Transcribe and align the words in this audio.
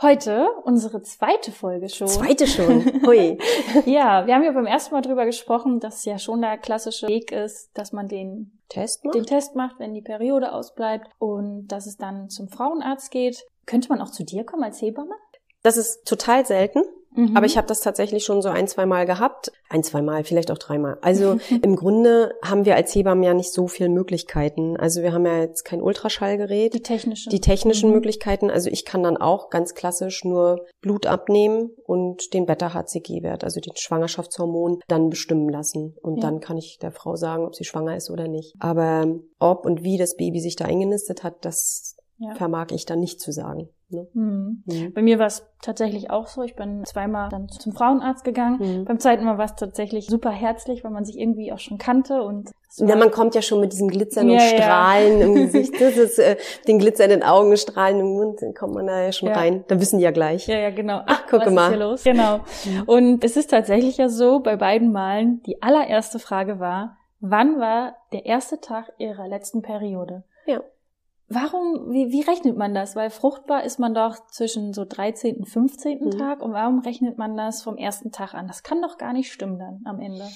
Heute 0.00 0.48
unsere 0.62 1.02
zweite 1.02 1.50
Folge 1.50 1.88
schon. 1.88 2.06
Zweite 2.06 2.46
schon. 2.46 3.02
Hui. 3.04 3.36
Ja, 3.84 4.26
wir 4.26 4.34
haben 4.34 4.44
ja 4.44 4.52
beim 4.52 4.66
ersten 4.66 4.94
Mal 4.94 5.02
drüber 5.02 5.26
gesprochen, 5.26 5.80
dass 5.80 6.04
ja 6.04 6.18
schon 6.18 6.40
der 6.40 6.56
klassische 6.56 7.08
Weg 7.08 7.32
ist, 7.32 7.70
dass 7.74 7.92
man 7.92 8.06
den 8.06 8.60
Test 8.68 9.04
den 9.12 9.26
Test 9.26 9.56
macht, 9.56 9.78
wenn 9.78 9.94
die 9.94 10.02
Periode 10.02 10.52
ausbleibt 10.52 11.08
und 11.18 11.66
dass 11.68 11.86
es 11.86 11.96
dann 11.96 12.30
zum 12.30 12.48
Frauenarzt 12.48 13.10
geht. 13.10 13.44
Könnte 13.66 13.88
man 13.88 14.00
auch 14.00 14.10
zu 14.10 14.24
dir 14.24 14.44
kommen 14.44 14.62
als 14.62 14.80
Hebamme? 14.80 15.14
Das 15.62 15.76
ist 15.76 16.06
total 16.06 16.46
selten. 16.46 16.82
Mhm. 17.14 17.36
Aber 17.36 17.46
ich 17.46 17.56
habe 17.56 17.66
das 17.66 17.80
tatsächlich 17.80 18.24
schon 18.24 18.42
so 18.42 18.48
ein, 18.48 18.68
zwei 18.68 18.86
Mal 18.86 19.06
gehabt. 19.06 19.50
Ein, 19.70 19.82
zwei 19.82 20.02
Mal, 20.02 20.24
vielleicht 20.24 20.50
auch 20.50 20.58
dreimal. 20.58 20.98
Also 21.00 21.38
im 21.62 21.74
Grunde 21.76 22.34
haben 22.42 22.64
wir 22.64 22.76
als 22.76 22.94
Hebammen 22.94 23.24
ja 23.24 23.34
nicht 23.34 23.52
so 23.52 23.66
viele 23.68 23.88
Möglichkeiten. 23.88 24.76
Also 24.76 25.02
wir 25.02 25.12
haben 25.12 25.26
ja 25.26 25.38
jetzt 25.40 25.64
kein 25.64 25.80
Ultraschallgerät. 25.82 26.74
die 26.74 26.82
technische. 26.82 27.30
die 27.30 27.40
technischen 27.40 27.88
Mhm. 27.90 27.94
Möglichkeiten. 27.96 28.50
Also 28.50 28.70
ich 28.70 28.84
kann 28.84 29.02
dann 29.02 29.16
auch 29.16 29.50
ganz 29.50 29.74
klassisch 29.74 30.24
nur 30.24 30.66
Blut 30.80 31.06
abnehmen 31.06 31.70
und 31.86 32.32
den 32.34 32.46
Beta-HCG-Wert, 32.46 33.42
also 33.44 33.60
den 33.60 33.74
Schwangerschaftshormon, 33.76 34.80
dann 34.88 35.10
bestimmen 35.10 35.48
lassen. 35.48 35.96
Und 36.02 36.16
Ja. 36.16 36.22
dann 36.22 36.40
kann 36.40 36.56
ich 36.56 36.78
der 36.80 36.92
Frau 36.92 37.16
sagen, 37.16 37.46
ob 37.46 37.54
sie 37.54 37.64
schwanger 37.64 37.96
ist 37.96 38.10
oder 38.10 38.28
nicht. 38.28 38.54
Aber 38.60 39.06
ob 39.38 39.66
und 39.66 39.82
wie 39.82 39.98
das 39.98 40.16
Baby 40.16 40.40
sich 40.40 40.56
da 40.56 40.66
eingenistet 40.66 41.22
hat, 41.24 41.44
das 41.44 41.96
Ja. 42.20 42.34
vermag 42.34 42.66
ich 42.72 42.84
dann 42.84 42.98
nicht 43.00 43.20
zu 43.20 43.30
sagen. 43.32 43.68
Ne? 43.90 44.06
Mhm. 44.12 44.62
Mhm. 44.66 44.92
Bei 44.92 45.02
mir 45.02 45.18
war 45.18 45.26
es 45.26 45.46
tatsächlich 45.62 46.10
auch 46.10 46.26
so. 46.26 46.42
Ich 46.42 46.56
bin 46.56 46.84
zweimal 46.84 47.28
dann 47.30 47.48
zum 47.48 47.72
Frauenarzt 47.72 48.24
gegangen. 48.24 48.58
Mhm. 48.80 48.84
Beim 48.84 48.98
zweiten 48.98 49.24
Mal 49.24 49.38
war 49.38 49.44
es 49.46 49.54
tatsächlich 49.54 50.06
super 50.08 50.30
herzlich, 50.30 50.84
weil 50.84 50.90
man 50.90 51.04
sich 51.04 51.18
irgendwie 51.18 51.52
auch 51.52 51.58
schon 51.58 51.78
kannte 51.78 52.22
und 52.22 52.50
Ja, 52.76 52.96
man 52.96 53.10
kommt 53.10 53.34
ja 53.34 53.40
schon 53.40 53.60
mit 53.60 53.72
diesem 53.72 53.88
Glitzern 53.88 54.26
und 54.28 54.36
Ja, 54.36 54.42
ja. 54.42 54.48
Strahlen 54.48 55.20
im 55.22 55.34
Gesicht. 55.46 55.80
Das 55.80 55.96
ist 55.96 56.18
äh, 56.18 56.36
den 56.66 56.78
glitzernden 56.80 57.22
Augen, 57.22 57.56
Strahlen 57.56 58.00
im 58.00 58.12
Mund, 58.14 58.42
dann 58.42 58.52
kommt 58.52 58.74
man 58.74 58.86
da 58.88 59.00
ja 59.00 59.12
schon 59.12 59.28
Ja. 59.28 59.36
rein. 59.36 59.64
Da 59.68 59.80
wissen 59.80 59.98
die 59.98 60.04
ja 60.04 60.10
gleich. 60.10 60.46
Ja, 60.48 60.58
ja, 60.58 60.70
genau. 60.70 61.00
Ach, 61.06 61.26
gucke 61.28 61.46
was 61.46 61.54
mal. 61.54 61.66
Ist 61.72 61.76
hier 61.76 61.86
los? 61.86 62.04
Genau. 62.04 62.40
Und 62.86 63.24
es 63.24 63.36
ist 63.36 63.50
tatsächlich 63.50 63.96
ja 63.96 64.08
so, 64.08 64.40
bei 64.40 64.56
beiden 64.56 64.92
Malen, 64.92 65.40
die 65.46 65.62
allererste 65.62 66.18
Frage 66.18 66.58
war, 66.60 66.96
wann 67.20 67.58
war 67.58 67.94
der 68.12 68.26
erste 68.26 68.60
Tag 68.60 68.92
ihrer 68.98 69.28
letzten 69.28 69.62
Periode? 69.62 70.24
Warum, 71.30 71.92
wie, 71.92 72.10
wie 72.10 72.22
rechnet 72.22 72.56
man 72.56 72.72
das? 72.72 72.96
Weil 72.96 73.10
fruchtbar 73.10 73.64
ist 73.64 73.78
man 73.78 73.92
doch 73.94 74.16
zwischen 74.28 74.72
so 74.72 74.86
13. 74.86 75.36
und 75.36 75.46
15. 75.46 76.04
Mhm. 76.04 76.10
Tag 76.12 76.42
und 76.42 76.52
warum 76.52 76.80
rechnet 76.80 77.18
man 77.18 77.36
das 77.36 77.62
vom 77.62 77.76
ersten 77.76 78.12
Tag 78.12 78.32
an? 78.32 78.48
Das 78.48 78.62
kann 78.62 78.80
doch 78.80 78.96
gar 78.96 79.12
nicht 79.12 79.30
stimmen 79.30 79.58
dann 79.58 79.82
am 79.84 80.00
Ende. 80.00 80.26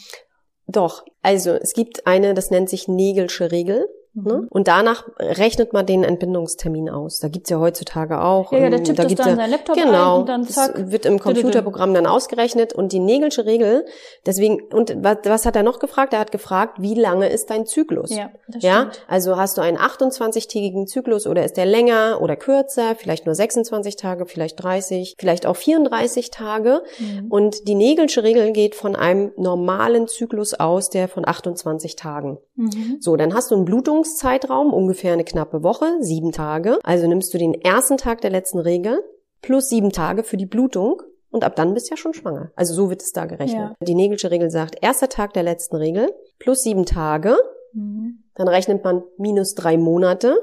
Doch, 0.67 1.05
also 1.23 1.53
es 1.53 1.73
gibt 1.73 2.07
eine, 2.07 2.35
das 2.35 2.51
nennt 2.51 2.69
sich 2.69 2.89
Nägelsche 2.89 3.51
Regel. 3.51 3.89
Mhm. 4.25 4.33
Ne? 4.33 4.47
Und 4.51 4.69
danach 4.69 5.09
rechnet 5.19 5.73
man 5.73 5.87
den 5.87 6.05
Entbindungstermin 6.05 6.89
aus. 6.91 7.19
Da 7.21 7.29
gibt's 7.29 7.51
ja 7.51 7.59
heutzutage 7.59 8.21
auch. 8.21 8.53
Ja, 8.53 8.59
ja, 8.59 8.71
der 8.71 8.79
ähm, 8.79 8.85
tippt 8.85 8.99
da 8.99 9.05
das 9.05 9.15
dann 9.15 9.39
ja, 9.39 9.47
Laptop 9.47 9.77
genau, 9.77 10.15
ein 10.15 10.21
und 10.21 10.29
dann 10.29 10.43
das 10.43 10.55
zack. 10.55 10.91
wird 10.91 11.07
im 11.07 11.19
Computerprogramm 11.19 11.95
dann 11.95 12.07
ausgerechnet 12.07 12.73
und 12.73 12.93
die 12.93 12.99
Nägelsche 13.01 13.45
Regel, 13.47 13.85
deswegen, 14.27 14.63
und 14.73 14.95
was, 15.03 15.19
was 15.25 15.47
hat 15.47 15.57
er 15.57 15.63
noch 15.63 15.79
gefragt? 15.79 16.13
Er 16.13 16.21
hat 16.21 16.33
gefragt, 16.33 16.79
wie 16.81 16.95
lange 16.95 17.29
ist 17.29 17.51
dein 17.51 17.67
Zyklus? 17.67 18.15
Ja, 18.15 18.31
das 18.49 18.63
Ja, 18.63 18.91
stimmt. 18.91 19.07
also 19.09 19.37
hast 19.37 19.57
du 19.59 19.61
einen 19.63 19.79
28-tägigen 19.79 20.87
Zyklus 20.87 21.27
oder 21.27 21.45
ist 21.45 21.57
der 21.57 21.67
länger 21.67 22.19
oder 22.21 22.37
kürzer, 22.37 22.95
vielleicht 22.97 23.27
nur 23.27 23.35
26 23.35 23.97
Tage, 23.97 24.27
vielleicht 24.27 24.63
30, 24.63 25.17
vielleicht 25.19 25.47
auch 25.47 25.57
34 25.57 26.31
Tage. 26.31 26.83
Mhm. 26.99 27.27
Und 27.31 27.69
die 27.69 27.75
Nägelsche 27.75 28.23
Regel 28.23 28.53
geht 28.53 28.75
von 28.75 28.97
einem 28.97 29.33
normalen 29.37 30.09
Zyklus 30.09 30.55
aus, 30.55 30.91
der 30.91 31.09
von 31.09 31.27
28 31.27 31.97
Tagen. 31.97 32.39
Mhm. 32.55 32.99
So, 33.01 33.17
dann 33.17 33.35
hast 33.35 33.51
du 33.51 33.55
einen 33.57 33.65
Blutungszeitraum, 34.13 34.73
ungefähr 34.73 35.13
eine 35.15 35.25
knappe 35.25 35.63
Woche, 35.63 35.87
sieben 36.01 36.33
Tage. 36.33 36.79
Also 36.85 37.07
nimmst 37.07 37.33
du 37.33 37.39
den 37.39 37.55
ersten 37.55 37.97
Tag 37.97 38.21
der 38.21 38.31
letzten 38.31 38.59
Regel 38.59 39.03
plus 39.41 39.69
sieben 39.69 39.91
Tage 39.91 40.23
für 40.23 40.37
die 40.37 40.47
Blutung 40.47 41.03
und 41.31 41.45
ab 41.45 41.57
dann 41.57 41.73
bist 41.75 41.87
du 41.89 41.95
ja 41.95 41.97
schon 41.97 42.15
schwanger. 42.15 42.51
Also 42.55 42.75
so 42.75 42.91
wird 42.91 43.03
es 43.03 43.13
da 43.13 43.25
gerechnet. 43.27 43.61
Ja. 43.61 43.75
Die 43.87 43.95
Nägelsche 43.95 44.31
Regel 44.31 44.51
sagt, 44.51 44.77
erster 44.83 45.09
Tag 45.09 45.33
der 45.33 45.43
letzten 45.43 45.77
Regel 45.77 46.13
plus 46.39 46.61
sieben 46.63 46.85
Tage, 46.87 47.37
Mhm. 47.75 48.19
dann 48.35 48.49
rechnet 48.49 48.85
man 48.85 49.03
minus 49.17 49.55
drei 49.55 49.79
Monate, 49.79 50.37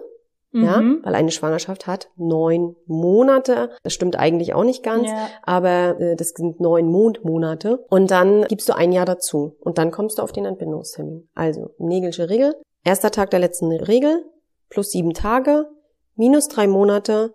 ja, 0.51 0.81
Mhm. 0.81 1.01
weil 1.03 1.13
eine 1.13 1.29
Schwangerschaft 1.29 1.85
hat 1.85 2.09
neun 2.17 2.75
Monate. 2.87 3.69
Das 3.83 3.93
stimmt 3.93 4.17
eigentlich 4.17 4.55
auch 4.55 4.63
nicht 4.63 4.81
ganz, 4.81 5.07
Ja. 5.07 5.27
aber 5.43 5.99
äh, 5.99 6.15
das 6.15 6.29
sind 6.35 6.59
neun 6.59 6.87
Mondmonate. 6.87 7.85
Und 7.89 8.09
dann 8.09 8.45
gibst 8.49 8.67
du 8.67 8.73
ein 8.75 8.91
Jahr 8.91 9.05
dazu 9.05 9.55
und 9.61 9.77
dann 9.77 9.91
kommst 9.91 10.17
du 10.17 10.23
auf 10.23 10.31
den 10.31 10.45
Entbindungstermin. 10.45 11.29
Also 11.35 11.69
Nägelsche 11.77 12.29
Regel, 12.31 12.55
erster 12.83 13.11
Tag 13.11 13.29
der 13.31 13.39
letzten 13.39 13.71
Regel 13.71 14.23
plus 14.69 14.91
sieben 14.91 15.13
Tage 15.13 15.67
minus 16.15 16.47
drei 16.47 16.67
Monate 16.67 17.33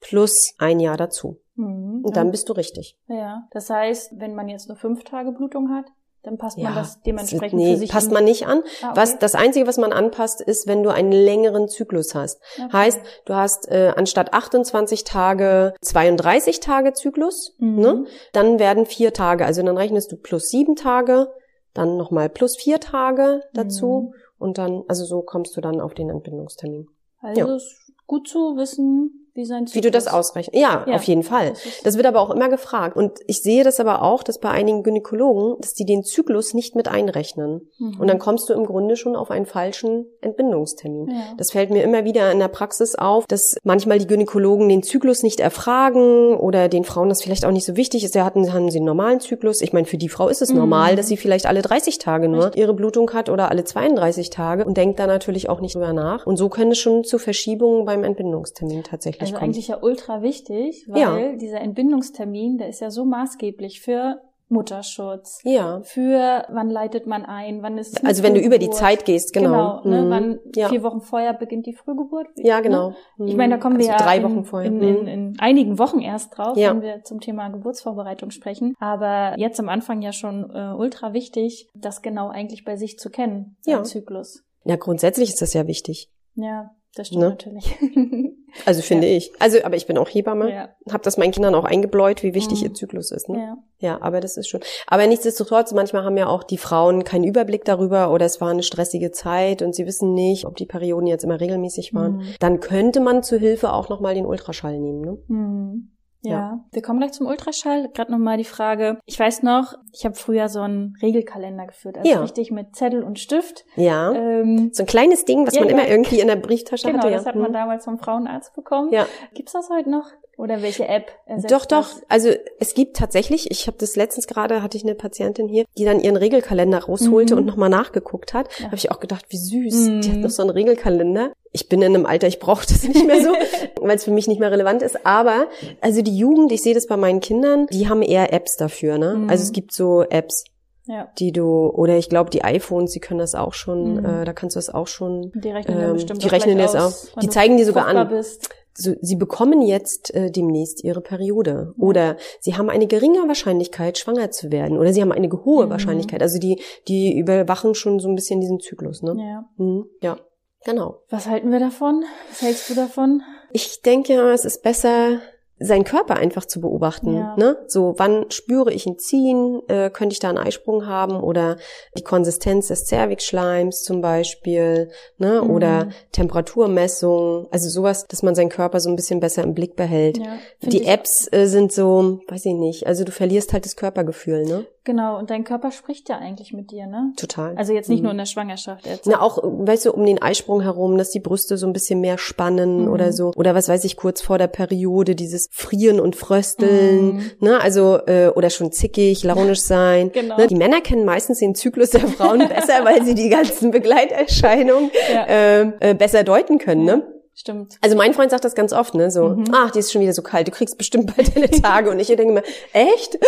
plus 0.00 0.54
ein 0.58 0.80
Jahr 0.80 0.96
dazu. 0.96 1.38
Mhm. 1.56 2.00
Und 2.04 2.16
dann 2.16 2.30
bist 2.30 2.48
du 2.48 2.52
richtig. 2.52 2.96
Ja, 3.08 3.44
das 3.52 3.70
heißt, 3.70 4.12
wenn 4.18 4.34
man 4.34 4.48
jetzt 4.48 4.68
nur 4.68 4.76
fünf 4.76 5.04
Tage 5.04 5.32
Blutung 5.32 5.70
hat, 5.70 5.86
dann 6.22 6.38
passt 6.38 6.56
man 6.56 6.74
das 6.74 7.02
dementsprechend 7.02 7.58
nee, 7.60 7.72
für 7.74 7.78
sich 7.80 7.90
passt 7.90 8.10
man 8.10 8.24
nicht 8.24 8.46
an. 8.46 8.62
Ah, 8.82 8.90
okay. 8.92 8.96
Was 9.00 9.18
das 9.18 9.34
einzige, 9.34 9.66
was 9.66 9.76
man 9.76 9.92
anpasst, 9.92 10.40
ist, 10.40 10.66
wenn 10.66 10.82
du 10.82 10.88
einen 10.88 11.12
längeren 11.12 11.68
Zyklus 11.68 12.14
hast. 12.14 12.40
Okay. 12.58 12.72
Heißt, 12.72 13.00
du 13.26 13.34
hast 13.34 13.68
äh, 13.70 13.92
anstatt 13.94 14.32
28 14.32 15.04
Tage 15.04 15.74
32 15.82 16.60
Tage 16.60 16.94
Zyklus, 16.94 17.54
Mhm. 17.58 17.78
ne? 17.78 18.04
Dann 18.32 18.58
werden 18.58 18.86
vier 18.86 19.12
Tage, 19.12 19.44
also 19.44 19.62
dann 19.62 19.76
rechnest 19.76 20.12
du 20.12 20.16
plus 20.16 20.48
sieben 20.48 20.76
Tage, 20.76 21.28
dann 21.74 21.98
nochmal 21.98 22.30
plus 22.30 22.56
vier 22.56 22.80
Tage 22.80 23.42
dazu 23.52 24.10
Mhm. 24.10 24.14
Und 24.38 24.58
dann, 24.58 24.82
also 24.88 25.04
so 25.04 25.22
kommst 25.22 25.56
du 25.56 25.60
dann 25.60 25.80
auf 25.80 25.94
den 25.94 26.10
Entbindungstermin. 26.10 26.88
Also 27.20 27.40
Ja. 27.40 27.54
ist 27.56 27.92
gut 28.06 28.28
zu 28.28 28.56
wissen, 28.56 29.23
wie 29.34 29.44
sein 29.44 29.66
Zyklus 29.66 29.74
Wie 29.74 29.80
du 29.80 29.90
das 29.90 30.06
ausrechnest. 30.06 30.56
Ja, 30.60 30.84
Ja, 30.86 30.94
auf 30.94 31.02
jeden 31.04 31.22
Fall. 31.24 31.52
das 31.82 31.96
wird 31.96 32.06
aber 32.06 32.20
auch 32.20 32.30
immer 32.30 32.48
gefragt. 32.48 32.96
Und 32.96 33.18
ich 33.26 33.42
sehe 33.42 33.64
das 33.64 33.80
aber 33.80 34.02
auch, 34.02 34.22
dass 34.22 34.38
bei 34.38 34.50
einigen 34.50 34.82
Gynäkologen, 34.82 35.56
dass 35.60 35.74
die 35.74 35.84
den 35.84 36.04
Zyklus 36.04 36.54
nicht 36.54 36.76
mit 36.76 36.88
einrechnen. 36.88 37.68
Mhm. 37.78 38.00
Und 38.00 38.06
dann 38.08 38.18
kommst 38.18 38.48
du 38.48 38.52
im 38.54 38.64
Grunde 38.64 38.96
schon 38.96 39.16
auf 39.16 39.30
einen 39.30 39.46
falschen 39.46 40.06
Entbindungstermin. 40.20 41.08
Ja. 41.10 41.16
Das 41.36 41.50
fällt 41.52 41.70
mir 41.70 41.82
immer 41.82 42.04
wieder 42.04 42.30
in 42.32 42.38
der 42.38 42.48
Praxis 42.48 42.94
auf, 42.94 43.26
dass 43.26 43.56
manchmal 43.64 43.98
die 43.98 44.06
Gynäkologen 44.06 44.68
den 44.68 44.82
Zyklus 44.82 45.22
nicht 45.22 45.40
erfragen 45.40 46.36
oder 46.36 46.68
den 46.68 46.84
Frauen 46.84 47.08
das 47.08 47.22
vielleicht 47.22 47.44
auch 47.44 47.50
nicht 47.50 47.64
so 47.66 47.76
wichtig 47.76 48.04
ist. 48.04 48.14
Ja, 48.14 48.24
hatten, 48.24 48.52
haben 48.52 48.70
sie 48.70 48.78
einen 48.78 48.86
normalen 48.86 49.20
Zyklus. 49.20 49.60
Ich 49.62 49.72
meine, 49.72 49.86
für 49.86 49.96
die 49.98 50.08
Frau 50.08 50.28
ist 50.28 50.42
es 50.42 50.50
Mhm. 50.50 50.58
normal, 50.58 50.96
dass 50.96 51.08
sie 51.08 51.16
vielleicht 51.16 51.46
alle 51.46 51.62
30 51.62 51.98
Tage 51.98 52.28
nur 52.28 52.56
ihre 52.56 52.74
Blutung 52.74 53.12
hat 53.12 53.28
oder 53.28 53.50
alle 53.50 53.64
32 53.64 54.30
Tage 54.30 54.64
und 54.64 54.76
denkt 54.76 54.98
da 54.98 55.06
natürlich 55.06 55.48
auch 55.48 55.60
nicht 55.60 55.74
drüber 55.74 55.92
nach. 55.92 56.26
Und 56.26 56.36
so 56.36 56.48
können 56.48 56.72
es 56.72 56.78
schon 56.78 57.04
zu 57.04 57.18
Verschiebungen 57.18 57.84
beim 57.84 58.04
Entbindungstermin 58.04 58.82
tatsächlich 58.84 59.23
also 59.26 59.34
kommen. 59.34 59.44
eigentlich 59.44 59.68
ja 59.68 59.78
ultra 59.82 60.22
wichtig, 60.22 60.84
weil 60.88 61.00
Ja. 61.00 61.32
dieser 61.36 61.60
Entbindungstermin, 61.60 62.58
der 62.58 62.68
ist 62.68 62.80
ja 62.80 62.90
so 62.90 63.04
maßgeblich 63.04 63.80
für 63.80 64.20
Mutterschutz, 64.50 65.40
ja. 65.44 65.80
für 65.82 66.44
wann 66.50 66.68
leitet 66.70 67.06
man 67.06 67.24
ein, 67.24 67.62
wann 67.62 67.78
ist 67.78 67.98
eine 67.98 68.08
Also 68.08 68.22
wenn 68.22 68.34
du 68.34 68.40
über 68.40 68.58
die. 68.58 68.70
Zeit 68.70 69.04
gehst, 69.04 69.32
genau. 69.32 69.80
Genau, 69.82 69.96
ne, 69.96 70.02
Mhm. 70.02 70.10
wann 70.10 70.38
ja. 70.54 70.68
vier 70.68 70.82
Wochen 70.82 71.00
vorher 71.00 71.32
beginnt 71.32 71.66
die 71.66 71.72
Frühgeburt. 71.74 72.26
ja, 72.36 72.56
ne? 72.56 72.62
genau. 72.62 72.94
Ich 73.24 73.36
meine, 73.36 73.54
da 73.54 73.60
kommen 73.60 73.78
wir 73.78 73.90
also 73.92 73.98
ja 74.04 74.10
drei 74.10 74.18
in, 74.18 74.22
Wochen 74.24 74.44
vorher. 74.44 74.68
in, 74.70 74.80
in, 74.82 75.00
Mhm. 75.02 75.06
in 75.08 75.36
einigen 75.38 75.78
Wochen 75.78 76.00
erst 76.00 76.36
drauf, 76.36 76.56
Ja. 76.56 76.70
wenn 76.70 76.82
wir 76.82 77.02
zum 77.04 77.20
Thema 77.20 77.48
Geburtsvorbereitung 77.48 78.30
sprechen. 78.30 78.74
Aber 78.78 79.34
jetzt 79.38 79.58
am 79.60 79.68
Anfang 79.68 80.02
ja 80.02 80.12
schon 80.12 80.50
äh, 80.50 80.74
ultra 80.76 81.12
wichtig, 81.12 81.68
das 81.74 82.02
genau 82.02 82.28
eigentlich 82.28 82.64
bei 82.64 82.76
sich 82.76 82.98
zu 82.98 83.10
kennen, 83.10 83.56
Ja. 83.66 83.78
den 83.78 83.84
Zyklus. 83.84 84.42
ja, 84.64 84.76
grundsätzlich 84.76 85.30
ist 85.30 85.42
das 85.42 85.52
ja 85.54 85.66
wichtig. 85.66 86.10
Ja, 86.36 86.70
das 86.94 87.08
stimmt 87.08 87.22
Ne? 87.22 87.28
natürlich. 87.30 87.76
Also 88.66 88.82
finde 88.82 89.08
ich. 89.08 89.32
Also, 89.40 89.58
aber 89.64 89.74
ich 89.74 89.86
bin 89.88 89.98
auch 89.98 90.08
Hebamme. 90.08 90.48
ja. 90.48 90.68
Hab 90.88 91.02
das 91.02 91.16
meinen 91.18 91.32
Kindern 91.32 91.56
auch 91.56 91.64
eingebläut, 91.64 92.22
wie 92.22 92.34
wichtig 92.34 92.60
Mhm. 92.60 92.66
ihr 92.68 92.74
Zyklus 92.74 93.10
ist. 93.10 93.28
Ne? 93.28 93.38
ja. 93.40 93.56
Ja, 93.80 93.98
aber 94.00 94.20
das 94.20 94.36
ist 94.36 94.48
schon. 94.48 94.60
Aber 94.86 95.04
nichtsdestotrotz, 95.08 95.72
manchmal 95.72 96.04
haben 96.04 96.16
ja 96.16 96.28
auch 96.28 96.44
die 96.44 96.56
Frauen 96.56 97.02
keinen 97.02 97.24
Überblick 97.24 97.64
darüber 97.64 98.12
oder 98.12 98.24
es 98.26 98.40
war 98.40 98.50
eine 98.50 98.62
stressige 98.62 99.10
Zeit 99.10 99.60
und 99.60 99.74
sie 99.74 99.86
wissen 99.86 100.14
nicht, 100.14 100.46
ob 100.46 100.54
die 100.56 100.66
Perioden 100.66 101.08
jetzt 101.08 101.24
immer 101.24 101.40
regelmäßig 101.40 101.94
waren. 101.94 102.18
Mhm. 102.18 102.22
Dann 102.38 102.60
könnte 102.60 103.00
man 103.00 103.24
zu 103.24 103.38
Hilfe 103.38 103.72
auch 103.72 103.88
nochmal 103.88 104.14
den 104.14 104.24
Ultraschall 104.24 104.78
nehmen. 104.78 105.00
Ne? 105.00 105.18
Hm. 105.26 105.90
Ja. 106.30 106.60
wir 106.72 106.82
kommen 106.82 106.98
gleich 107.00 107.12
zum 107.12 107.26
Ultraschall. 107.26 107.88
Gerade 107.94 108.10
nochmal 108.12 108.36
die 108.36 108.44
Frage. 108.44 108.98
Ich 109.06 109.18
weiß 109.18 109.42
noch, 109.42 109.74
ich 109.92 110.04
habe 110.04 110.14
früher 110.14 110.48
so 110.48 110.60
einen 110.60 110.96
Regelkalender 111.02 111.66
geführt, 111.66 111.98
also 111.98 112.10
Ja. 112.10 112.20
richtig 112.20 112.50
mit 112.50 112.74
Zettel 112.76 113.02
und 113.02 113.18
Stift. 113.18 113.64
Ja. 113.76 114.12
Ähm, 114.12 114.70
So 114.72 114.82
ein 114.82 114.86
kleines 114.86 115.24
Ding, 115.24 115.46
was 115.46 115.54
Ja, 115.54 115.60
man 115.60 115.70
ja. 115.70 115.76
immer 115.76 115.88
irgendwie 115.88 116.20
in 116.20 116.28
der 116.28 116.36
Brieftasche 116.36 116.86
genau, 116.86 116.98
hatte. 116.98 117.10
ja. 117.10 117.16
das 117.18 117.26
hat 117.26 117.36
man 117.36 117.46
Hm. 117.46 117.52
damals 117.52 117.84
vom 117.84 117.98
Frauenarzt 117.98 118.54
bekommen. 118.54 118.92
Ja. 118.92 119.06
Gibt's 119.34 119.52
das 119.52 119.68
heute 119.70 119.90
noch? 119.90 120.06
Oder 120.36 120.62
welche 120.62 120.88
App 120.88 121.12
ersetzt 121.26 121.52
Doch, 121.52 121.64
doch. 121.64 121.88
das? 121.94 122.02
Also 122.08 122.30
es 122.58 122.74
gibt 122.74 122.96
tatsächlich, 122.96 123.52
ich 123.52 123.68
habe 123.68 123.76
das 123.78 123.94
letztens 123.94 124.26
gerade, 124.26 124.62
hatte 124.64 124.76
ich 124.76 124.82
eine 124.82 124.96
Patientin 124.96 125.46
hier, 125.46 125.64
die 125.78 125.84
dann 125.84 126.00
ihren 126.00 126.16
Regelkalender 126.16 126.82
rausholte 126.84 127.34
Mhm. 127.34 127.40
und 127.42 127.46
nochmal 127.46 127.68
nachgeguckt 127.68 128.34
hat. 128.34 128.48
Ja. 128.58 128.66
Habe 128.66 128.74
ich 128.74 128.90
auch 128.90 128.98
gedacht, 128.98 129.26
wie 129.28 129.36
süß. 129.36 130.00
Die 130.00 130.08
hat 130.10 130.16
Mhm. 130.16 130.22
noch 130.22 130.30
so 130.30 130.42
einen 130.42 130.50
Regelkalender. 130.50 131.32
Ich 131.56 131.68
bin 131.68 131.80
in 131.82 131.94
einem 131.94 132.04
Alter, 132.04 132.26
ich 132.26 132.40
brauche 132.40 132.66
das 132.66 132.82
nicht 132.82 133.06
mehr 133.06 133.22
so, 133.22 133.30
weil 133.80 133.94
es 133.96 134.02
für 134.04 134.10
mich 134.10 134.26
nicht 134.26 134.40
mehr 134.40 134.50
relevant 134.50 134.82
ist. 134.82 135.06
Aber 135.06 135.46
also 135.80 136.02
die 136.02 136.16
Jugend, 136.18 136.50
ich 136.50 136.62
sehe 136.62 136.74
das 136.74 136.88
bei 136.88 136.96
meinen 136.96 137.20
Kindern, 137.20 137.66
die 137.70 137.88
haben 137.88 138.02
eher 138.02 138.32
Apps 138.32 138.56
dafür. 138.56 138.98
Ne? 138.98 139.14
Mhm. 139.14 139.30
Also 139.30 139.44
es 139.44 139.52
gibt 139.52 139.72
so 139.72 140.02
Apps, 140.02 140.42
Ja. 140.86 141.08
die 141.18 141.30
du, 141.30 141.68
oder 141.68 141.96
ich 141.96 142.08
glaube 142.08 142.30
die 142.30 142.42
iPhones, 142.42 142.90
die 142.90 142.98
können 143.00 143.20
das 143.20 143.36
auch 143.36 143.54
schon, 143.54 143.98
Mhm. 143.98 144.04
äh, 144.04 144.24
da 144.24 144.32
kannst 144.32 144.56
du 144.56 144.58
das 144.58 144.68
auch 144.68 144.88
schon. 144.88 145.30
Die 145.36 145.50
rechnen 145.50 145.80
Ähm, 145.80 145.92
bestimmt 145.92 146.24
die 146.24 146.28
rechnen 146.28 146.58
das 146.58 146.74
aus, 146.74 147.12
auch. 147.16 147.20
Die 147.20 147.28
zeigen 147.28 147.56
dir 147.56 147.64
sogar 147.66 147.86
an. 147.86 148.08
Bist. 148.08 148.48
So, 148.76 148.92
sie 149.00 149.14
bekommen 149.14 149.62
jetzt 149.62 150.12
äh, 150.12 150.32
demnächst 150.32 150.82
ihre 150.82 151.00
Periode 151.00 151.72
oder 151.78 152.16
sie 152.40 152.56
haben 152.56 152.68
eine 152.68 152.88
geringe 152.88 153.20
Wahrscheinlichkeit, 153.28 153.96
schwanger 153.98 154.32
zu 154.32 154.50
werden 154.50 154.76
oder 154.76 154.92
sie 154.92 155.00
haben 155.00 155.12
eine 155.12 155.30
hohe 155.30 155.66
Mhm. 155.66 155.70
Wahrscheinlichkeit. 155.70 156.20
Also 156.20 156.40
die, 156.40 156.60
die 156.88 157.16
überwachen 157.16 157.76
schon 157.76 158.00
so 158.00 158.08
ein 158.08 158.16
bisschen 158.16 158.40
diesen 158.40 158.58
Zyklus. 158.58 159.02
Ne? 159.02 159.14
Ja. 159.16 159.44
Mhm. 159.64 159.84
ja, 160.02 160.16
genau. 160.64 161.02
Was 161.10 161.26
halten 161.26 161.50
wir 161.50 161.60
davon? 161.60 162.04
Was 162.30 162.42
hältst 162.42 162.70
du 162.70 162.74
davon? 162.74 163.22
Ich 163.52 163.82
denke, 163.82 164.14
es 164.30 164.44
ist 164.44 164.62
besser, 164.62 165.20
seinen 165.60 165.84
Körper 165.84 166.16
einfach 166.16 166.44
zu 166.44 166.60
beobachten. 166.60 167.14
Ja. 167.14 167.36
Ne? 167.36 167.56
So, 167.68 167.94
wann 167.96 168.30
spüre 168.30 168.72
ich 168.72 168.86
ein 168.86 168.98
Ziehen? 168.98 169.62
Äh, 169.68 169.90
könnte 169.90 170.12
ich 170.12 170.18
da 170.18 170.28
einen 170.28 170.38
Eisprung 170.38 170.86
haben? 170.86 171.20
Oder 171.20 171.56
die 171.96 172.02
Konsistenz 172.02 172.68
des 172.68 172.84
Zervixschleims 172.84 173.82
zum 173.82 174.00
Beispiel, 174.00 174.90
ne? 175.18 175.42
Mhm. 175.42 175.50
Oder 175.50 175.88
Temperaturmessung. 176.12 177.46
Also 177.50 177.68
sowas, 177.68 178.06
dass 178.08 178.22
man 178.22 178.34
seinen 178.34 178.48
Körper 178.48 178.80
so 178.80 178.90
ein 178.90 178.96
bisschen 178.96 179.20
besser 179.20 179.42
im 179.42 179.54
Blick 179.54 179.76
behält. 179.76 180.18
Ja, 180.18 180.38
Die 180.60 180.86
Apps 180.86 181.28
äh, 181.32 181.46
sind 181.46 181.72
so, 181.72 182.20
weiß 182.28 182.44
ich 182.46 182.54
nicht, 182.54 182.86
also 182.86 183.04
du 183.04 183.12
verlierst 183.12 183.52
halt 183.52 183.64
das 183.64 183.76
Körpergefühl, 183.76 184.44
ne? 184.44 184.66
Genau, 184.86 185.18
und 185.18 185.30
dein 185.30 185.44
Körper 185.44 185.70
spricht 185.70 186.10
ja 186.10 186.18
eigentlich 186.18 186.52
mit 186.52 186.70
dir, 186.70 186.86
ne? 186.86 187.12
Total. 187.16 187.54
Also 187.56 187.72
jetzt 187.72 187.88
nicht 187.88 188.00
Mhm. 188.00 188.04
nur 188.04 188.12
in 188.12 188.18
der 188.18 188.26
Schwangerschaft 188.26 188.86
jetzt. 188.86 189.06
Na, 189.06 189.22
auch, 189.22 189.38
weißt 189.42 189.86
du, 189.86 189.92
um 189.92 190.04
den 190.04 190.20
Eisprung 190.20 190.60
herum, 190.60 190.98
dass 190.98 191.08
die 191.10 191.20
Brüste 191.20 191.56
so 191.56 191.66
ein 191.66 191.72
bisschen 191.72 192.00
mehr 192.02 192.18
spannen 192.18 192.82
Mhm. 192.84 192.92
oder 192.92 193.12
so. 193.12 193.32
Oder 193.34 193.54
was 193.54 193.68
weiß 193.68 193.82
ich, 193.84 193.96
kurz 193.96 194.20
vor 194.20 194.36
der 194.36 194.46
Periode, 194.48 195.14
dieses 195.14 195.48
Frieren 195.50 196.00
und 196.00 196.16
Frösteln, 196.16 197.14
Mhm. 197.16 197.30
ne? 197.40 197.60
Also, 197.62 197.98
äh, 198.06 198.28
oder 198.28 198.50
schon 198.50 198.72
zickig, 198.72 199.24
launisch 199.24 199.60
sein. 199.62 200.10
Genau. 200.12 200.36
Ne? 200.36 200.46
Die 200.48 200.54
Männer 200.54 200.80
kennen 200.82 201.04
meistens 201.06 201.38
den 201.38 201.54
Zyklus 201.54 201.90
der 201.90 202.06
Frauen 202.06 202.46
besser, 202.48 202.84
weil 202.84 203.02
sie 203.04 203.14
die 203.14 203.30
ganzen 203.30 203.70
Begleiterscheinungen 203.70 204.90
Ja. 205.12 205.24
äh, 205.26 205.60
äh, 205.80 205.94
besser 205.94 206.24
deuten 206.24 206.58
können, 206.58 206.84
ne? 206.84 207.02
Stimmt. 207.36 207.78
Also 207.80 207.96
mein 207.96 208.14
Freund 208.14 208.30
sagt 208.30 208.44
das 208.44 208.54
ganz 208.54 208.72
oft, 208.72 208.94
ne? 208.94 209.10
So, 209.10 209.30
Mhm. 209.30 209.46
ach, 209.52 209.72
die 209.72 209.80
ist 209.80 209.90
schon 209.92 210.00
wieder 210.00 210.12
so 210.12 210.22
kalt, 210.22 210.46
du 210.46 210.52
kriegst 210.52 210.78
bestimmt 210.78 211.16
bald 211.16 211.34
deine 211.36 211.50
Tage. 211.62 211.90
Und 211.90 211.98
ich 211.98 212.06
denke 212.06 212.32
mir, 212.32 212.42
echt? 212.72 213.18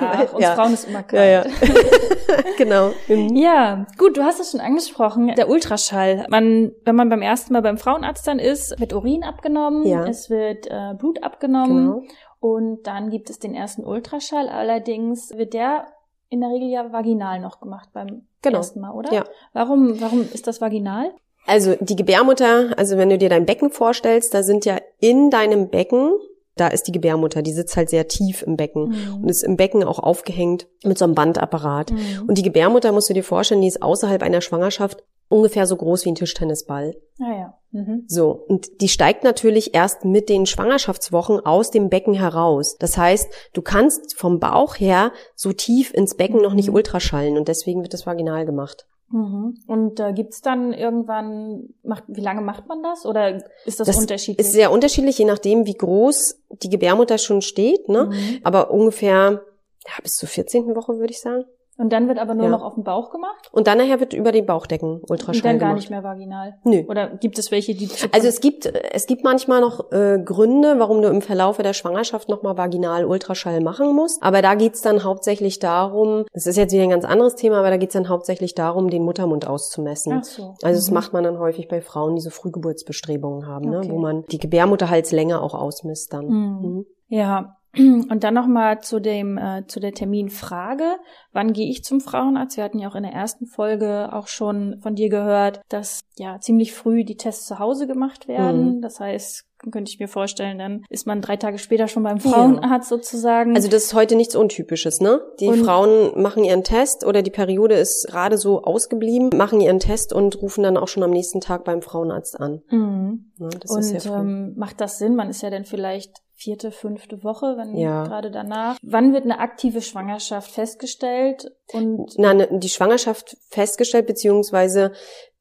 Ach, 0.00 0.32
uns 0.34 0.42
Ja. 0.42 0.54
Frauen 0.54 0.74
ist 0.74 0.86
immer 0.86 0.98
Ja, 1.12 1.44
kalt. 1.44 1.46
ja. 1.62 1.68
genau. 2.58 2.90
Mhm. 3.08 3.34
Ja, 3.36 3.86
gut, 3.96 4.16
du 4.18 4.22
hast 4.22 4.38
es 4.40 4.50
schon 4.52 4.60
angesprochen, 4.60 5.34
der 5.34 5.48
Ultraschall. 5.48 6.26
Man, 6.28 6.72
wenn 6.84 6.94
man 6.94 7.08
beim 7.08 7.22
ersten 7.22 7.52
Mal 7.54 7.62
beim 7.62 7.78
Frauenarzt 7.78 8.26
dann 8.26 8.38
ist, 8.38 8.78
wird 8.78 8.92
Urin 8.92 9.24
abgenommen, 9.24 9.86
Ja. 9.86 10.06
es 10.06 10.28
wird 10.28 10.66
äh, 10.66 10.94
Blut 10.98 11.22
abgenommen 11.22 11.86
Genau. 11.86 12.02
und 12.40 12.86
dann 12.86 13.08
gibt 13.10 13.30
es 13.30 13.38
den 13.38 13.54
ersten 13.54 13.84
Ultraschall. 13.84 14.48
Allerdings 14.48 15.30
wird 15.36 15.54
der 15.54 15.86
in 16.28 16.40
der 16.42 16.50
Regel 16.50 16.68
ja 16.68 16.92
vaginal 16.92 17.40
noch 17.40 17.60
gemacht 17.60 17.88
beim 17.94 18.26
Genau. 18.42 18.58
ersten 18.58 18.80
Mal, 18.80 18.92
oder? 18.92 19.12
Ja. 19.12 19.24
Warum, 19.54 20.00
warum 20.02 20.20
ist 20.20 20.46
das 20.46 20.60
vaginal? 20.60 21.12
Also 21.48 21.76
die 21.80 21.96
Gebärmutter, 21.96 22.74
also 22.76 22.96
wenn 22.98 23.08
du 23.10 23.18
dir 23.18 23.28
dein 23.30 23.46
Becken 23.46 23.70
vorstellst, 23.70 24.34
da 24.34 24.42
sind 24.42 24.64
ja 24.66 24.78
in 25.00 25.30
deinem 25.30 25.70
Becken, 25.70 26.12
da 26.56 26.68
ist 26.68 26.84
die 26.88 26.92
Gebärmutter, 26.92 27.40
die 27.40 27.52
sitzt 27.52 27.76
halt 27.76 27.88
sehr 27.88 28.06
tief 28.08 28.42
im 28.42 28.56
Becken 28.56 28.88
Mhm. 28.88 29.22
und 29.22 29.28
ist 29.28 29.42
im 29.44 29.56
Becken 29.56 29.82
auch 29.84 29.98
aufgehängt 29.98 30.66
mit 30.84 30.98
so 30.98 31.04
einem 31.04 31.14
Bandapparat. 31.14 31.92
Mhm. 31.92 32.24
Und 32.28 32.36
die 32.36 32.42
Gebärmutter 32.42 32.92
musst 32.92 33.08
du 33.08 33.14
dir 33.14 33.22
vorstellen, 33.24 33.60
die 33.62 33.68
ist 33.68 33.80
außerhalb 33.82 34.22
einer 34.22 34.40
Schwangerschaft 34.40 35.02
ungefähr 35.30 35.66
so 35.66 35.76
groß 35.76 36.04
wie 36.04 36.10
ein 36.10 36.14
Tischtennisball. 36.16 36.96
Ah 37.20 37.32
ja. 37.38 37.54
Mhm. 37.70 38.04
So, 38.08 38.30
und 38.48 38.80
die 38.80 38.88
steigt 38.88 39.24
natürlich 39.24 39.74
erst 39.74 40.04
mit 40.04 40.28
den 40.28 40.46
Schwangerschaftswochen 40.46 41.38
aus 41.44 41.70
dem 41.70 41.90
Becken 41.90 42.14
heraus. 42.14 42.76
Das 42.78 42.96
heißt, 42.98 43.28
du 43.52 43.62
kannst 43.62 44.16
vom 44.18 44.38
Bauch 44.40 44.74
her 44.76 45.12
so 45.34 45.52
tief 45.52 45.92
ins 45.94 46.14
Becken 46.16 46.42
noch 46.42 46.54
nicht 46.54 46.68
Mhm. 46.68 46.74
ultraschallen 46.74 47.36
und 47.38 47.48
deswegen 47.48 47.82
wird 47.82 47.92
das 47.94 48.06
vaginal 48.06 48.44
gemacht. 48.46 48.86
Mhm. 49.10 49.58
Und 49.66 50.00
äh, 50.00 50.12
gibt's 50.12 50.42
dann 50.42 50.72
irgendwann, 50.72 51.70
macht, 51.82 52.04
wie 52.08 52.20
lange 52.20 52.42
macht 52.42 52.68
man 52.68 52.82
das? 52.82 53.06
Oder 53.06 53.42
ist 53.64 53.80
das, 53.80 53.86
Das 53.86 53.96
unterschiedlich? 53.96 54.46
Ist 54.46 54.52
sehr 54.52 54.70
unterschiedlich, 54.70 55.18
je 55.18 55.24
nachdem, 55.24 55.66
wie 55.66 55.74
groß 55.74 56.40
die 56.62 56.68
Gebärmutter 56.68 57.18
schon 57.18 57.40
steht, 57.40 57.88
ne? 57.88 58.06
Mhm. 58.06 58.40
Aber 58.44 58.70
ungefähr 58.70 59.42
ja, 59.86 60.02
bis 60.02 60.12
zur 60.12 60.28
14. 60.28 60.74
Woche, 60.76 60.98
würde 60.98 61.12
ich 61.12 61.20
sagen. 61.20 61.44
Und 61.78 61.92
dann 61.92 62.08
wird 62.08 62.18
aber 62.18 62.34
nur 62.34 62.46
Ja. 62.46 62.50
noch 62.50 62.62
auf 62.62 62.74
dem 62.74 62.82
Bauch 62.82 63.10
gemacht? 63.10 63.48
Und 63.52 63.68
dann 63.68 63.78
nachher 63.78 64.00
wird 64.00 64.12
über 64.12 64.32
die 64.32 64.42
Bauchdecken 64.42 64.94
Und 65.00 65.10
Ultraschall 65.10 65.40
dann 65.42 65.58
gar 65.58 65.68
gemacht. 65.68 65.76
nicht 65.76 65.90
mehr 65.90 66.02
vaginal? 66.02 66.54
Nö. 66.64 66.82
Oder 66.88 67.06
gibt 67.08 67.38
es 67.38 67.50
welche, 67.52 67.74
die 67.74 67.88
Also 68.12 68.26
es 68.26 68.40
gibt 68.40 68.66
es 68.66 69.06
gibt 69.06 69.22
manchmal 69.22 69.60
noch 69.60 69.92
äh, 69.92 70.18
Gründe, 70.22 70.74
warum 70.78 71.00
du 71.02 71.08
im 71.08 71.22
Verlaufe 71.22 71.62
der 71.62 71.72
Schwangerschaft 71.74 72.28
nochmal 72.28 72.58
vaginal 72.58 73.04
Ultraschall 73.04 73.60
machen 73.60 73.94
musst. 73.94 74.20
Aber 74.24 74.42
da 74.42 74.56
geht's 74.56 74.82
dann 74.82 75.04
hauptsächlich 75.04 75.60
darum, 75.60 76.24
das 76.32 76.46
ist 76.48 76.56
jetzt 76.56 76.72
wieder 76.72 76.82
ein 76.82 76.90
ganz 76.90 77.04
anderes 77.04 77.36
Thema, 77.36 77.58
aber 77.60 77.70
da 77.70 77.76
geht's 77.76 77.94
dann 77.94 78.08
hauptsächlich 78.08 78.56
darum, 78.56 78.90
den 78.90 79.04
Muttermund 79.04 79.46
auszumessen. 79.46 80.14
Ach 80.20 80.24
so. 80.24 80.54
Also 80.62 80.80
das 80.80 80.88
Mhm. 80.90 80.94
macht 80.94 81.12
man 81.12 81.22
dann 81.22 81.38
häufig 81.38 81.68
bei 81.68 81.80
Frauen, 81.80 82.16
die 82.16 82.20
so 82.22 82.30
Frühgeburtsbestrebungen 82.30 83.46
haben, 83.46 83.72
Okay. 83.74 83.86
ne? 83.86 83.92
wo 83.94 83.98
man 83.98 84.24
die 84.32 84.38
Gebärmutterhalslänge 84.38 85.40
auch 85.40 85.54
ausmisst 85.54 86.12
dann. 86.12 86.26
Mhm. 86.26 86.58
Mhm. 86.60 86.86
Ja. 87.08 87.54
Und 87.78 88.24
dann 88.24 88.34
nochmal 88.34 88.80
zu 88.80 89.00
dem, 89.00 89.38
äh, 89.38 89.64
zu 89.66 89.80
der 89.80 89.92
Terminfrage. 89.92 90.96
Wann 91.32 91.52
gehe 91.52 91.68
ich 91.70 91.84
zum 91.84 92.00
Frauenarzt? 92.00 92.56
Wir 92.56 92.64
hatten 92.64 92.78
ja 92.78 92.88
auch 92.88 92.94
in 92.96 93.02
der 93.04 93.12
ersten 93.12 93.46
Folge 93.46 94.10
auch 94.12 94.26
schon 94.28 94.78
von 94.82 94.94
dir 94.94 95.08
gehört, 95.08 95.60
dass 95.68 96.00
ja 96.16 96.38
ziemlich 96.40 96.72
früh 96.72 97.04
die 97.04 97.16
Tests 97.16 97.46
zu 97.46 97.58
Hause 97.58 97.86
gemacht 97.86 98.28
werden. 98.28 98.76
Mhm. 98.76 98.80
Das 98.82 99.00
heißt, 99.00 99.44
könnte 99.72 99.90
ich 99.90 99.98
mir 99.98 100.06
vorstellen, 100.08 100.58
dann 100.58 100.84
ist 100.88 101.06
man 101.06 101.20
drei 101.20 101.36
Tage 101.36 101.58
später 101.58 101.88
schon 101.88 102.04
beim 102.04 102.18
Ja. 102.18 102.30
Frauenarzt 102.30 102.88
sozusagen. 102.88 103.56
Also 103.56 103.68
das 103.68 103.84
ist 103.86 103.94
heute 103.94 104.14
nichts 104.14 104.36
Untypisches, 104.36 105.00
ne? 105.00 105.20
Die 105.40 105.48
Und- 105.48 105.64
Frauen 105.64 106.20
machen 106.20 106.44
ihren 106.44 106.62
Test 106.62 107.04
oder 107.04 107.22
die 107.22 107.30
Periode 107.32 107.74
ist 107.74 108.06
gerade 108.08 108.38
so 108.38 108.62
ausgeblieben, 108.62 109.30
machen 109.36 109.60
ihren 109.60 109.80
Test 109.80 110.12
und 110.12 110.40
rufen 110.40 110.62
dann 110.62 110.76
auch 110.76 110.86
schon 110.88 111.02
am 111.02 111.10
nächsten 111.10 111.40
Tag 111.40 111.64
beim 111.64 111.82
Frauenarzt 111.82 112.38
an. 112.40 112.62
mhm. 112.70 113.32
Ne? 113.38 113.48
Das 113.60 113.76
ist 113.76 113.92
Und 114.06 114.12
früh. 114.12 114.18
ähm, 114.20 114.54
macht 114.56 114.80
das 114.80 114.98
Sinn? 114.98 115.14
Man 115.16 115.28
ist 115.30 115.42
ja 115.42 115.50
dann 115.50 115.64
vielleicht 115.64 116.12
vierte, 116.38 116.70
fünfte 116.70 117.24
Woche, 117.24 117.56
wenn 117.56 117.76
Ja. 117.76 118.04
gerade 118.04 118.30
danach. 118.30 118.78
Wann 118.82 119.12
wird 119.12 119.24
eine 119.24 119.40
aktive 119.40 119.82
Schwangerschaft 119.82 120.52
festgestellt? 120.52 121.50
Und 121.72 122.14
Na, 122.16 122.32
ne, 122.32 122.48
die 122.50 122.68
Schwangerschaft 122.68 123.36
festgestellt, 123.50 124.06
beziehungsweise, 124.06 124.92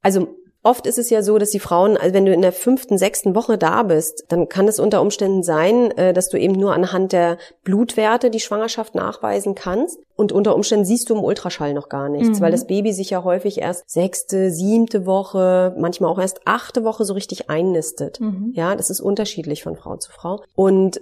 also 0.01 0.27
oft 0.67 0.85
ist 0.85 0.97
es 0.97 1.09
ja 1.09 1.21
so, 1.21 1.37
dass 1.37 1.49
die 1.51 1.59
Frauen, 1.59 1.97
also 1.97 2.13
wenn 2.13 2.25
du 2.25 2.33
in 2.33 2.41
der 2.41 2.51
fünften, 2.51 2.97
sechsten 2.97 3.33
Woche 3.35 3.57
da 3.57 3.83
bist, 3.83 4.25
dann 4.27 4.49
kann 4.49 4.67
es 4.67 4.79
unter 4.79 5.01
Umständen 5.01 5.41
sein, 5.43 5.91
äh, 5.97 6.13
dass 6.13 6.29
du 6.29 6.37
eben 6.37 6.53
nur 6.53 6.73
anhand 6.73 7.13
der 7.13 7.37
Blutwerte 7.63 8.29
die 8.29 8.39
Schwangerschaft 8.39 8.93
nachweisen 8.93 9.55
kannst. 9.55 9.99
Und 10.15 10.31
unter 10.31 10.55
Umständen 10.55 10.85
siehst 10.85 11.09
du 11.09 11.15
im 11.15 11.23
Ultraschall 11.23 11.73
noch 11.73 11.89
gar 11.89 12.09
nichts, 12.09 12.39
Mhm. 12.39 12.43
weil 12.43 12.51
das 12.51 12.67
Baby 12.67 12.91
sich 12.93 13.09
ja 13.11 13.23
häufig 13.23 13.59
erst 13.59 13.89
sechste, 13.89 14.51
siebte 14.51 15.05
Woche, 15.05 15.73
manchmal 15.77 16.11
auch 16.11 16.19
erst 16.19 16.41
achte 16.45 16.83
Woche 16.83 17.05
so 17.05 17.13
richtig 17.13 17.49
einnistet. 17.49 18.19
Mhm. 18.19 18.51
Ja, 18.53 18.75
das 18.75 18.89
ist 18.89 18.99
unterschiedlich 18.99 19.63
von 19.63 19.75
Frau 19.75 19.95
zu 19.97 20.11
Frau. 20.11 20.41
Und 20.55 20.99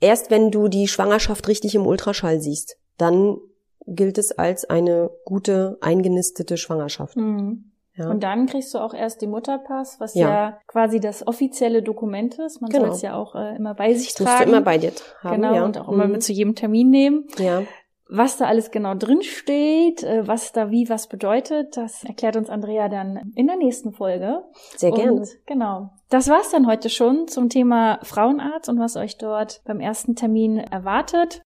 erst 0.00 0.30
wenn 0.30 0.50
du 0.50 0.68
die 0.68 0.88
Schwangerschaft 0.88 1.48
richtig 1.48 1.74
im 1.74 1.86
Ultraschall 1.86 2.40
siehst, 2.40 2.76
dann 2.98 3.38
gilt 3.86 4.18
es 4.18 4.32
als 4.32 4.64
eine 4.68 5.10
gute, 5.24 5.78
eingenistete 5.80 6.56
Schwangerschaft. 6.56 7.16
Mhm. 7.16 7.70
Ja. 7.96 8.10
Und 8.10 8.22
dann 8.22 8.46
kriegst 8.46 8.72
du 8.74 8.78
auch 8.78 8.92
erst 8.94 9.22
den 9.22 9.30
Mutterpass, 9.30 9.98
was 10.00 10.14
ja, 10.14 10.28
Ja. 10.28 10.58
quasi 10.66 11.00
das 11.00 11.26
offizielle 11.26 11.82
Dokument 11.82 12.38
ist. 12.38 12.60
Man 12.60 12.70
Genau. 12.70 12.84
soll 12.86 12.94
es 12.94 13.02
ja 13.02 13.14
auch 13.14 13.34
äh, 13.34 13.56
immer 13.56 13.74
bei 13.74 13.94
sich 13.94 14.12
das 14.14 14.20
musst 14.20 14.32
du 14.32 14.36
tragen. 14.36 14.50
immer 14.50 14.60
bei 14.60 14.78
dir 14.78 14.92
haben. 15.22 15.36
Genau, 15.42 15.54
ja. 15.54 15.64
und 15.64 15.78
auch 15.78 15.88
immer 15.88 16.06
Mhm. 16.06 16.12
mit 16.12 16.22
zu 16.22 16.32
jedem 16.32 16.54
Termin 16.54 16.90
nehmen. 16.90 17.24
Ja, 17.38 17.62
Was 18.08 18.36
da 18.36 18.44
alles 18.46 18.70
genau 18.70 18.94
drin 18.94 19.22
steht, 19.22 20.04
äh, 20.04 20.28
was 20.28 20.52
da 20.52 20.70
wie 20.70 20.88
was 20.88 21.08
bedeutet, 21.08 21.76
das 21.76 22.04
erklärt 22.04 22.36
uns 22.36 22.48
Andrea 22.48 22.88
dann 22.88 23.32
in 23.34 23.48
der 23.48 23.56
nächsten 23.56 23.92
Folge. 23.92 24.44
sehr 24.76 24.92
gerne. 24.92 25.12
Und, 25.12 25.28
genau. 25.44 25.90
Das 26.08 26.28
war's 26.28 26.50
dann 26.52 26.68
heute 26.68 26.88
schon 26.88 27.26
zum 27.26 27.48
Thema 27.48 27.98
Frauenarzt 28.04 28.68
und 28.68 28.78
was 28.78 28.94
euch 28.96 29.18
dort 29.18 29.60
beim 29.64 29.80
ersten 29.80 30.14
Termin 30.14 30.58
erwartet. 30.58 31.42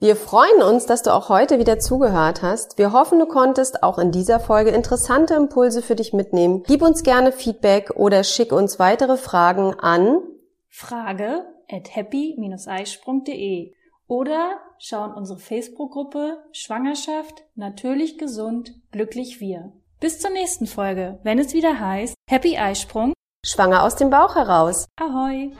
Wir 0.00 0.14
freuen 0.14 0.62
uns, 0.62 0.86
dass 0.86 1.02
du 1.02 1.12
auch 1.12 1.28
heute 1.28 1.58
wieder 1.58 1.80
zugehört 1.80 2.40
hast. 2.42 2.78
Wir 2.78 2.92
hoffen, 2.92 3.18
du 3.18 3.26
konntest 3.26 3.82
auch 3.82 3.98
in 3.98 4.12
dieser 4.12 4.38
Folge 4.38 4.70
interessante 4.70 5.34
Impulse 5.34 5.82
für 5.82 5.96
dich 5.96 6.12
mitnehmen. 6.12 6.62
Gib 6.66 6.82
uns 6.82 7.02
gerne 7.02 7.32
Feedback 7.32 7.90
oder 7.96 8.22
schick 8.22 8.52
uns 8.52 8.78
weitere 8.78 9.16
Fragen 9.16 9.74
an 9.74 10.20
frage 10.68 11.44
at 11.68 11.94
happy-eisprung.de 11.96 13.74
oder 14.06 14.60
schau 14.78 15.04
in 15.04 15.12
unsere 15.12 15.40
Facebook-Gruppe 15.40 16.38
Schwangerschaft 16.52 17.44
natürlich 17.56 18.18
gesund, 18.18 18.74
glücklich 18.92 19.40
wir. 19.40 19.72
Bis 19.98 20.20
zur 20.20 20.30
nächsten 20.30 20.66
Folge, 20.66 21.18
wenn 21.24 21.40
es 21.40 21.54
wieder 21.54 21.80
heißt 21.80 22.14
Happy 22.30 22.56
Eisprung. 22.56 23.12
Schwanger 23.44 23.82
aus 23.82 23.96
dem 23.96 24.10
Bauch 24.10 24.36
heraus. 24.36 24.86
Ahoi! 24.96 25.52